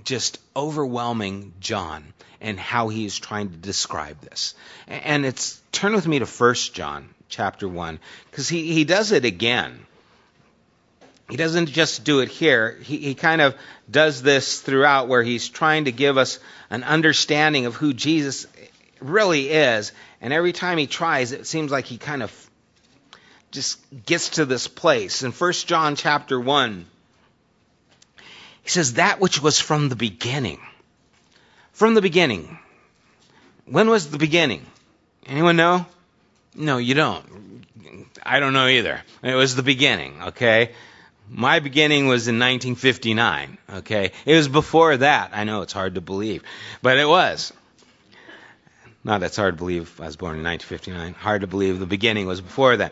[0.03, 4.55] just overwhelming John and how he is trying to describe this.
[4.87, 9.25] And it's turn with me to 1 John chapter 1 because he, he does it
[9.25, 9.85] again.
[11.29, 12.77] He doesn't just do it here.
[12.83, 13.55] He, he kind of
[13.89, 18.45] does this throughout where he's trying to give us an understanding of who Jesus
[18.99, 19.91] really is.
[20.21, 22.44] And every time he tries, it seems like he kind of
[23.55, 25.23] just gets to this place.
[25.23, 26.85] In 1 John chapter 1,
[28.61, 30.59] he says, That which was from the beginning.
[31.71, 32.59] From the beginning.
[33.65, 34.65] When was the beginning?
[35.25, 35.85] Anyone know?
[36.53, 37.65] No, you don't.
[38.23, 39.01] I don't know either.
[39.23, 40.71] It was the beginning, okay?
[41.29, 44.11] My beginning was in 1959, okay?
[44.25, 45.31] It was before that.
[45.33, 46.43] I know it's hard to believe,
[46.81, 47.51] but it was.
[49.05, 50.01] Not that's hard to believe.
[50.01, 51.13] I was born in 1959.
[51.13, 52.91] Hard to believe the beginning was before that.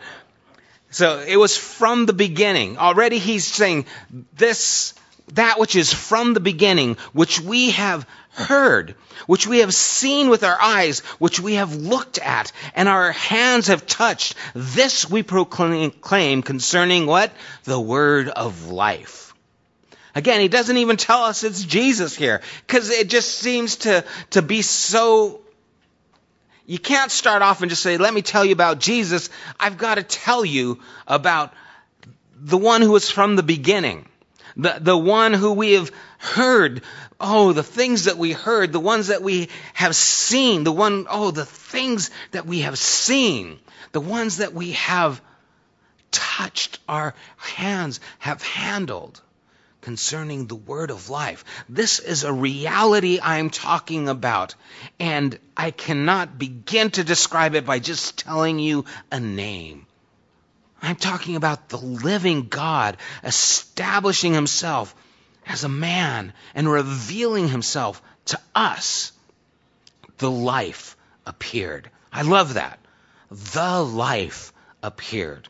[0.94, 2.78] So it was from the beginning.
[2.78, 3.86] Already he's saying
[4.32, 4.94] this,
[5.32, 8.94] that which is from the beginning, which we have heard,
[9.26, 13.66] which we have seen with our eyes, which we have looked at, and our hands
[13.66, 14.36] have touched.
[14.54, 17.32] This we proclaim concerning what?
[17.64, 19.34] The word of life.
[20.14, 24.42] Again, he doesn't even tell us it's Jesus here, because it just seems to, to
[24.42, 25.40] be so
[26.66, 29.28] you can't start off and just say, let me tell you about Jesus.
[29.60, 31.52] I've got to tell you about
[32.36, 34.08] the one who was from the beginning.
[34.56, 36.82] The, the one who we have heard.
[37.20, 41.30] Oh, the things that we heard, the ones that we have seen, the one, oh,
[41.30, 43.58] the things that we have seen,
[43.92, 45.20] the ones that we have
[46.10, 49.20] touched, our hands have handled
[49.84, 51.44] concerning the word of life.
[51.68, 54.54] This is a reality I'm talking about,
[54.98, 59.86] and I cannot begin to describe it by just telling you a name.
[60.80, 64.94] I'm talking about the living God establishing himself
[65.46, 69.12] as a man and revealing himself to us.
[70.16, 71.90] The life appeared.
[72.10, 72.78] I love that.
[73.30, 75.46] The life appeared.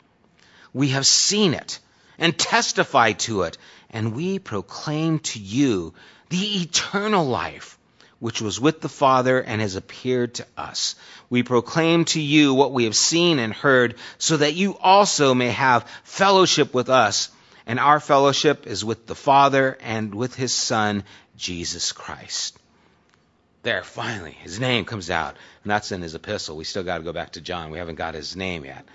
[0.73, 1.79] We have seen it
[2.19, 3.59] and testified to it
[3.95, 5.95] and we proclaim to you
[6.29, 7.79] the eternal life
[8.25, 10.95] which was with the Father and has appeared to us.
[11.29, 15.51] We proclaim to you what we have seen and heard, so that you also may
[15.51, 17.29] have fellowship with us.
[17.67, 21.05] And our fellowship is with the Father and with his Son,
[21.37, 22.59] Jesus Christ.
[23.63, 25.37] There, finally, his name comes out.
[25.63, 26.57] And that's in his epistle.
[26.57, 27.71] We still got to go back to John.
[27.71, 28.87] We haven't got his name yet.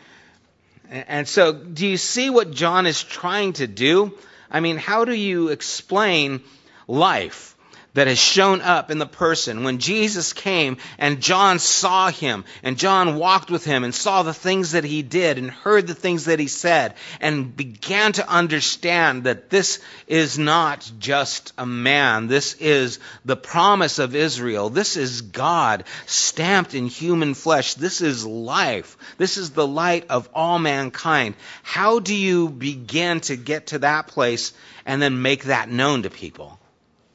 [0.89, 4.17] And so, do you see what John is trying to do?
[4.51, 6.41] I mean, how do you explain
[6.87, 7.48] life?
[7.93, 9.63] That has shown up in the person.
[9.63, 14.33] When Jesus came and John saw him and John walked with him and saw the
[14.33, 19.23] things that he did and heard the things that he said and began to understand
[19.23, 22.27] that this is not just a man.
[22.27, 24.69] This is the promise of Israel.
[24.69, 27.73] This is God stamped in human flesh.
[27.73, 28.97] This is life.
[29.17, 31.35] This is the light of all mankind.
[31.63, 34.53] How do you begin to get to that place
[34.85, 36.59] and then make that known to people?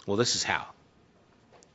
[0.06, 0.66] Well, this is how.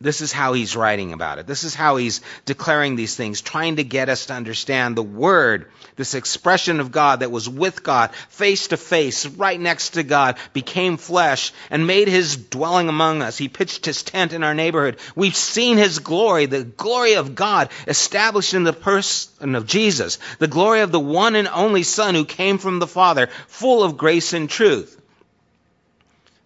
[0.02, 1.48] This is how he's writing about it.
[1.48, 5.70] This is how he's declaring these things, trying to get us to understand the Word,
[5.98, 10.38] this expression of God that was with God, face to face, right next to God,
[10.54, 13.38] became flesh and made his dwelling among us.
[13.38, 15.00] He pitched his tent in our neighborhood.
[15.16, 20.48] We've seen his glory, the glory of God established in the person of Jesus, the
[20.48, 24.32] glory of the one and only Son who came from the Father, full of grace
[24.32, 24.99] and truth.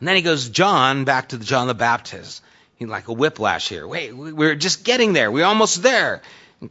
[0.04, 2.44] And then he goes, John, back to the John the Baptist
[2.82, 3.88] like a whiplash here.
[3.88, 5.32] Wait, we're just getting there.
[5.32, 6.22] We're almost there.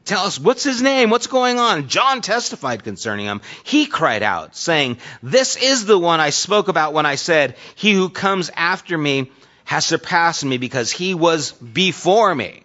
[0.05, 1.09] Tell us, what's his name?
[1.09, 1.89] What's going on?
[1.89, 3.41] John testified concerning him.
[3.65, 7.95] He cried out, saying, This is the one I spoke about when I said, He
[7.95, 9.33] who comes after me
[9.65, 12.65] has surpassed me because he was before me.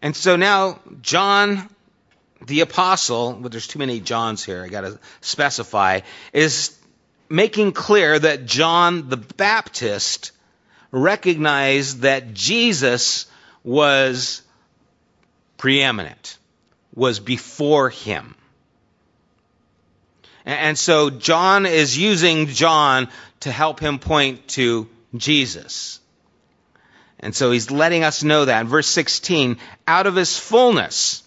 [0.00, 1.68] And so now, John
[2.46, 6.00] the apostle, but there's too many Johns here, I gotta specify,
[6.32, 6.74] is
[7.28, 10.32] making clear that John the Baptist
[10.90, 13.26] recognized that Jesus
[13.64, 14.42] was
[15.56, 16.38] preeminent,
[16.94, 18.34] was before him.
[20.44, 23.08] And so John is using John
[23.40, 25.98] to help him point to Jesus.
[27.18, 28.60] And so he's letting us know that.
[28.60, 29.58] In verse 16,
[29.88, 31.24] out of his fullness,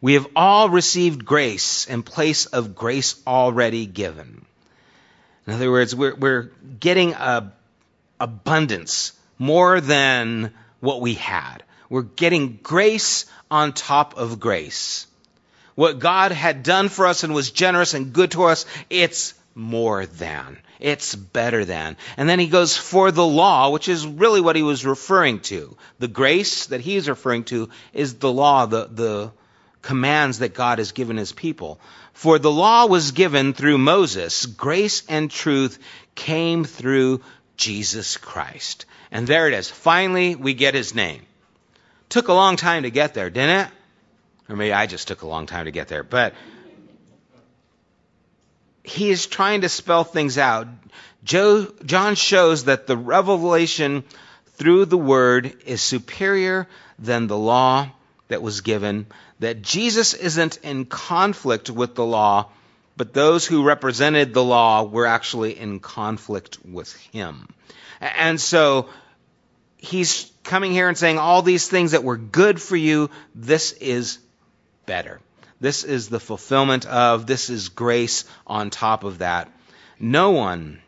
[0.00, 4.46] we have all received grace in place of grace already given.
[5.50, 7.52] In other words, we're, we're getting a
[8.20, 11.64] abundance more than what we had.
[11.88, 15.08] We're getting grace on top of grace.
[15.74, 20.06] What God had done for us and was generous and good to us, it's more
[20.06, 20.56] than.
[20.78, 21.96] It's better than.
[22.16, 25.76] And then he goes for the law, which is really what he was referring to.
[25.98, 29.32] The grace that he's referring to is the law, the, the
[29.82, 31.80] commands that God has given his people.
[32.12, 34.46] For the law was given through Moses.
[34.46, 35.78] Grace and truth
[36.14, 37.22] came through
[37.56, 38.86] Jesus Christ.
[39.10, 39.70] And there it is.
[39.70, 41.22] Finally, we get his name.
[42.08, 43.68] Took a long time to get there, didn't it?
[44.48, 46.02] Or maybe I just took a long time to get there.
[46.02, 46.34] But
[48.82, 50.66] he is trying to spell things out.
[51.22, 54.04] Joe, John shows that the revelation
[54.54, 56.66] through the word is superior
[56.98, 57.90] than the law
[58.30, 59.06] that was given,
[59.38, 62.48] that Jesus isn't in conflict with the law,
[62.96, 67.48] but those who represented the law were actually in conflict with him.
[68.00, 68.88] And so
[69.76, 74.18] he's coming here and saying all these things that were good for you, this is
[74.86, 75.20] better.
[75.60, 79.52] This is the fulfillment of, this is grace on top of that.
[79.98, 80.80] No one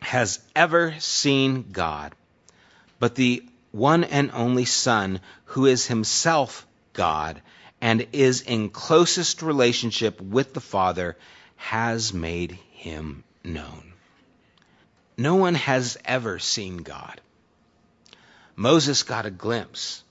[0.00, 2.14] has ever seen God,
[3.00, 7.40] but the one and only Son, who is himself God
[7.80, 11.16] and is in closest relationship with the Father,
[11.56, 13.92] has made him known.
[15.16, 17.20] No one has ever seen God.
[18.56, 20.02] Moses got a glimpse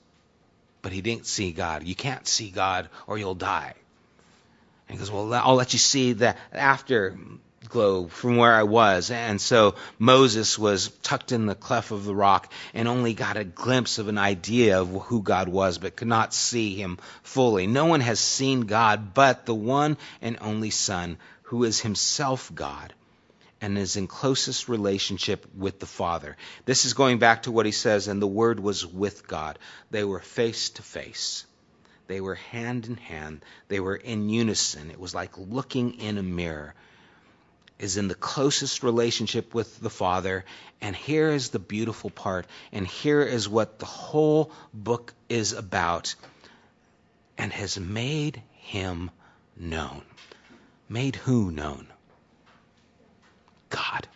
[0.87, 1.83] but he didn't see God.
[1.83, 3.73] You can't see God or you'll die.
[4.87, 6.33] And he goes, Well, I'll let you see the
[7.61, 9.11] afterglow from where I was.
[9.11, 13.43] And so Moses was tucked in the cleft of the rock and only got a
[13.43, 17.67] glimpse of an idea of who God was, but could not see him fully.
[17.67, 22.93] No one has seen God but the one and only Son, who is himself God
[23.59, 26.37] and is in closest relationship with the Father.
[26.65, 29.57] This is going back to what he says, and the Word was with God.
[29.89, 31.43] They were face to face.
[32.05, 33.43] They were hand in hand.
[33.67, 34.91] They were in unison.
[34.91, 36.75] It was like looking in a mirror.
[37.80, 40.45] Is in the closest relationship with the Father.
[40.82, 42.47] And here is the beautiful part.
[42.71, 46.15] And here is what the whole book is about.
[47.38, 49.11] And has made him
[49.55, 50.01] known.
[50.89, 51.88] Made who known?
[53.69, 54.07] God.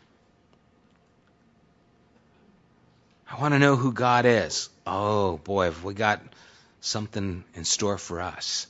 [3.30, 4.70] I want to know who God is.
[4.86, 6.22] Oh boy, have we got
[6.82, 8.68] something in store for us.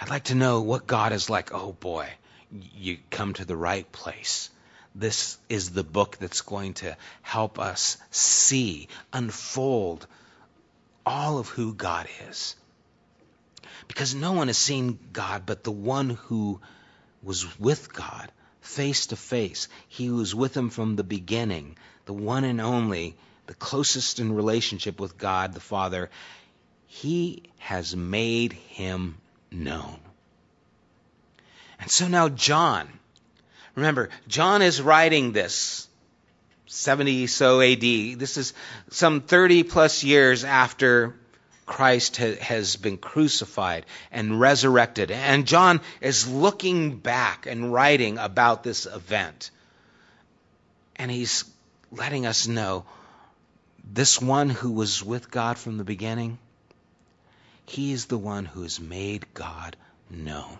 [0.00, 1.52] I'd like to know what God is like.
[1.52, 2.08] Oh boy,
[2.52, 4.50] you come to the right place.
[4.94, 10.06] This is the book that's going to help us see, unfold
[11.04, 12.56] all of who God is.
[13.86, 16.60] Because no one has seen God but the one who
[17.22, 18.30] was with God
[18.60, 19.68] face to face.
[19.88, 25.00] He was with him from the beginning, the one and only, the closest in relationship
[25.00, 26.10] with God the Father.
[26.86, 29.16] He has made him
[29.50, 30.00] known.
[31.80, 32.88] And so now John,
[33.74, 35.88] remember, John is writing this
[36.66, 37.80] 70 so AD.
[37.80, 38.52] This is
[38.90, 41.14] some 30 plus years after
[41.66, 45.10] Christ has been crucified and resurrected.
[45.10, 49.50] And John is looking back and writing about this event.
[50.96, 51.44] And he's
[51.92, 52.84] letting us know
[53.84, 56.38] this one who was with God from the beginning,
[57.66, 59.76] he is the one who has made God
[60.10, 60.58] known.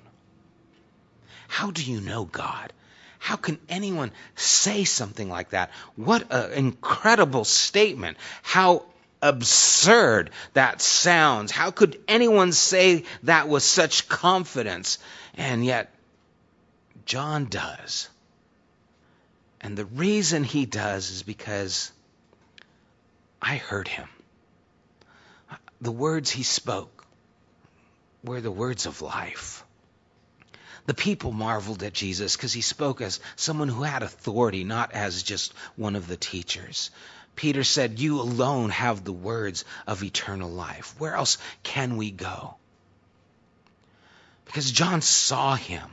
[1.48, 2.72] How do you know God?
[3.18, 5.70] How can anyone say something like that?
[5.96, 8.16] What an incredible statement.
[8.42, 8.84] How
[9.20, 11.50] absurd that sounds.
[11.50, 14.98] How could anyone say that with such confidence?
[15.36, 15.92] And yet,
[17.06, 18.08] John does.
[19.60, 21.90] And the reason he does is because
[23.42, 24.08] I heard him.
[25.80, 27.06] The words he spoke
[28.22, 29.64] were the words of life.
[30.88, 35.22] The people marveled at Jesus because he spoke as someone who had authority, not as
[35.22, 36.90] just one of the teachers.
[37.36, 40.94] Peter said, You alone have the words of eternal life.
[40.96, 42.56] Where else can we go?
[44.46, 45.90] Because John saw him.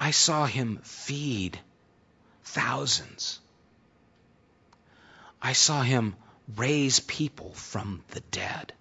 [0.00, 1.60] I saw him feed
[2.42, 3.38] thousands.
[5.40, 6.16] I saw him
[6.56, 8.72] raise people from the dead.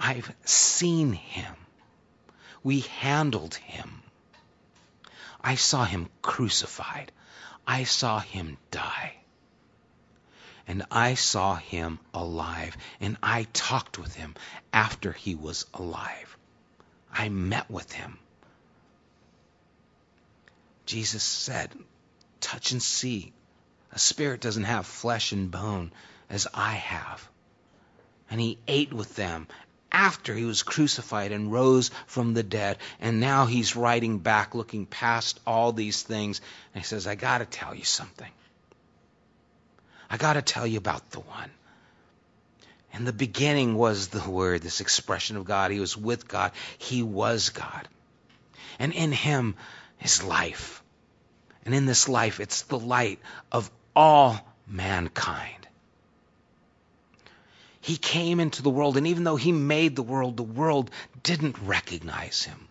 [0.00, 1.54] I've seen him
[2.62, 4.02] We handled him.
[5.40, 7.10] I saw him crucified.
[7.66, 9.16] I saw him die.
[10.66, 12.76] And I saw him alive.
[13.00, 14.34] And I talked with him
[14.72, 16.36] after he was alive.
[17.12, 18.18] I met with him.
[20.86, 21.72] Jesus said,
[22.40, 23.32] Touch and see.
[23.92, 25.92] A spirit doesn't have flesh and bone
[26.30, 27.28] as I have.
[28.30, 29.46] And he ate with them
[29.92, 32.78] after he was crucified and rose from the dead.
[33.00, 36.40] And now he's writing back, looking past all these things.
[36.74, 38.30] And he says, I got to tell you something.
[40.10, 41.50] I got to tell you about the one.
[42.94, 45.70] In the beginning was the Word, this expression of God.
[45.70, 46.52] He was with God.
[46.78, 47.88] He was God.
[48.78, 49.56] And in him
[50.02, 50.82] is life.
[51.64, 53.20] And in this life, it's the light
[53.50, 55.61] of all mankind.
[57.82, 60.88] He came into the world, and even though he made the world, the world
[61.24, 62.68] didn't recognize him.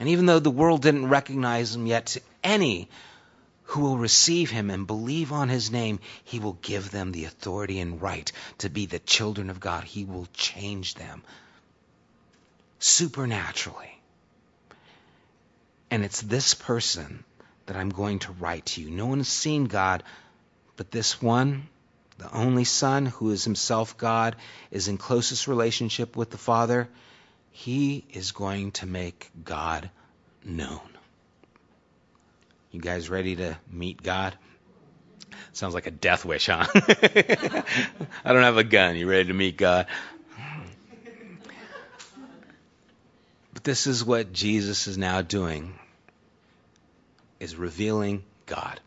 [0.00, 2.88] And even though the world didn't recognize him yet, to any
[3.62, 7.78] who will receive him and believe on his name, he will give them the authority
[7.78, 9.84] and right to be the children of God.
[9.84, 11.22] He will change them
[12.80, 14.00] supernaturally.
[15.92, 17.22] And it's this person
[17.66, 18.90] that I'm going to write to you.
[18.90, 20.02] No one has seen God,
[20.76, 21.68] but this one
[22.18, 24.36] the only Son, who is himself God,
[24.70, 26.88] is in closest relationship with the Father,
[27.52, 29.88] he is going to make God
[30.44, 30.80] known.
[32.72, 34.36] You guys ready to meet God?
[35.52, 36.66] Sounds like a death wish, huh?
[36.74, 38.96] I don't have a gun.
[38.96, 39.86] You ready to meet God?
[43.54, 45.78] But this is what Jesus is now doing
[47.40, 48.80] is revealing God.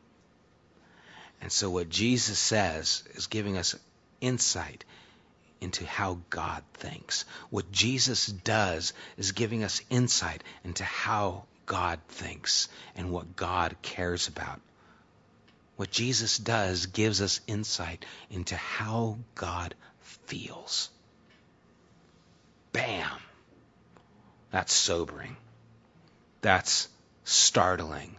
[1.42, 3.76] And so, what Jesus says is giving us
[4.22, 4.86] insight
[5.60, 7.26] into how God thinks.
[7.50, 14.28] What Jesus does is giving us insight into how God thinks and what God cares
[14.28, 14.62] about.
[15.78, 20.90] What Jesus does gives us insight into how God feels.
[22.72, 23.20] Bam!
[24.52, 25.38] That's sobering.
[26.42, 26.88] That's
[27.24, 28.16] startling.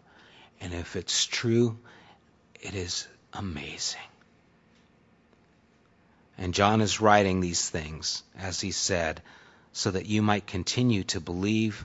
[0.61, 1.79] And if it's true,
[2.61, 4.01] it is amazing.
[6.39, 9.23] And John is writing these things, as he said,
[9.73, 11.85] so that you might continue to believe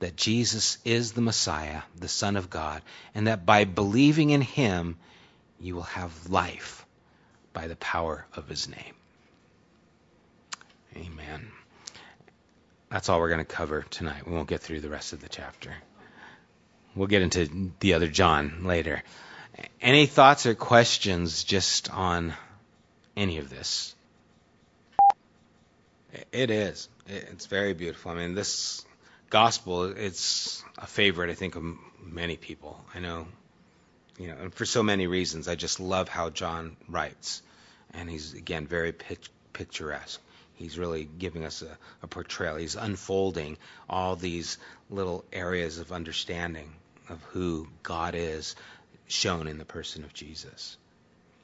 [0.00, 2.82] that Jesus is the Messiah, the Son of God,
[3.14, 4.96] and that by believing in him,
[5.60, 6.84] you will have life
[7.52, 8.94] by the power of his name.
[10.96, 11.50] Amen.
[12.90, 14.26] That's all we're going to cover tonight.
[14.26, 15.72] We won't get through the rest of the chapter.
[16.94, 19.02] We'll get into the other John later.
[19.80, 22.34] Any thoughts or questions just on
[23.16, 23.94] any of this?
[26.32, 26.88] It is.
[27.06, 28.12] It's very beautiful.
[28.12, 28.84] I mean, this
[29.30, 31.64] gospel, it's a favorite, I think, of
[32.02, 32.80] many people.
[32.94, 33.26] I know,
[34.18, 35.48] you know, and for so many reasons.
[35.48, 37.42] I just love how John writes.
[37.92, 38.92] And he's, again, very
[39.52, 40.20] picturesque.
[40.54, 42.56] He's really giving us a, a portrayal.
[42.56, 43.56] He's unfolding
[43.88, 46.72] all these little areas of understanding
[47.08, 48.56] of who God is
[49.08, 50.76] shown in the person of Jesus.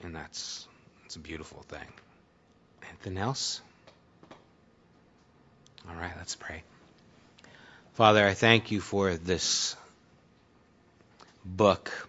[0.03, 0.67] And that's,
[1.03, 1.87] that's a beautiful thing.
[2.89, 3.61] Anything else?
[5.89, 6.63] All right, let's pray.
[7.95, 9.77] Father, I thank you for this
[11.45, 12.09] book.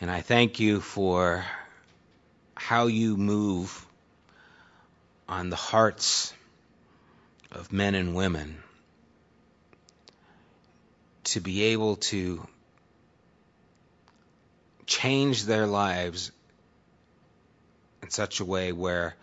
[0.00, 1.44] And I thank you for
[2.54, 3.86] how you move
[5.28, 6.32] on the hearts
[7.52, 8.62] of men and women
[11.24, 12.46] to be able to
[14.86, 16.32] change their lives
[18.02, 19.14] in such a way where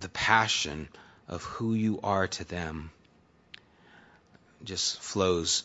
[0.00, 0.88] the passion
[1.28, 2.90] of who you are to them
[4.62, 5.64] just flows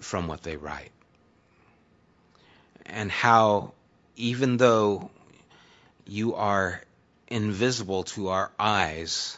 [0.00, 0.92] from what they write.
[2.86, 3.72] And how,
[4.16, 5.10] even though
[6.06, 6.82] you are
[7.28, 9.36] invisible to our eyes,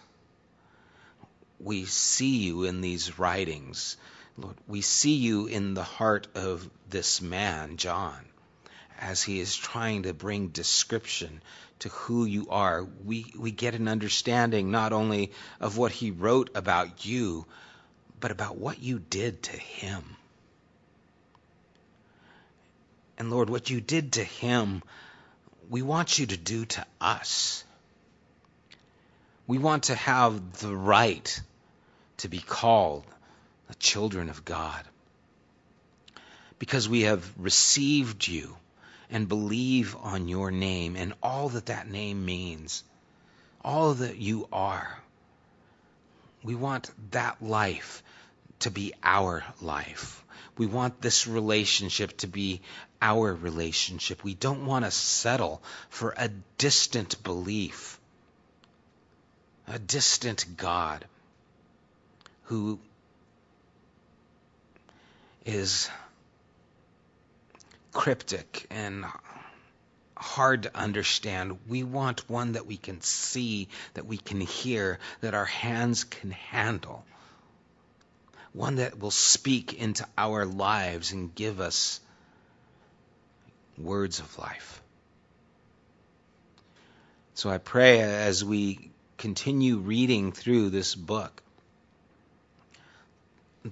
[1.59, 3.97] we see you in these writings
[4.41, 8.17] Lord, we see you in the heart of this man, John,
[8.99, 11.43] as he is trying to bring description
[11.81, 12.87] to who you are.
[13.05, 17.45] We, we get an understanding not only of what he wrote about you,
[18.19, 20.05] but about what you did to him.
[23.19, 24.83] And Lord, what you did to him,
[25.69, 27.63] we want you to do to us.
[29.47, 31.43] We want to have the right
[32.19, 33.05] to be called
[33.71, 34.83] the children of God.
[36.59, 38.57] Because we have received you
[39.11, 42.83] and believe on your name and all that that name means,
[43.65, 44.99] all that you are.
[46.43, 48.03] We want that life
[48.61, 50.25] to be our life.
[50.59, 52.63] We want this relationship to be
[53.01, 54.25] our relationship.
[54.25, 58.01] We don't want to settle for a distant belief,
[59.69, 61.05] a distant God
[62.45, 62.81] who
[65.45, 65.91] is
[67.93, 69.05] cryptic and
[70.17, 71.59] hard to understand.
[71.69, 76.31] We want one that we can see, that we can hear, that our hands can
[76.31, 77.05] handle.
[78.53, 82.01] One that will speak into our lives and give us
[83.79, 84.83] words of life.
[87.35, 91.43] So I pray as we continue reading through this book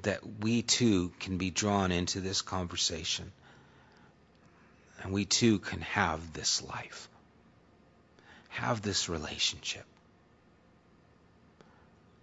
[0.03, 3.33] that we too can be drawn into this conversation
[5.03, 7.09] and we too can have this life,
[8.49, 9.85] have this relationship,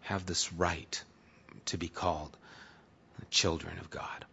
[0.01, 1.03] have this right
[1.65, 2.35] to be called
[3.31, 4.25] children of God.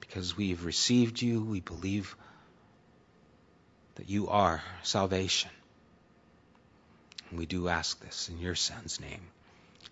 [0.00, 2.16] Because we have received you, we believe
[3.96, 5.50] that you are salvation.
[7.32, 9.20] We do ask this in your Son's name.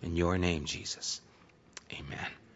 [0.01, 1.21] In your name, Jesus.
[1.93, 2.46] Amen.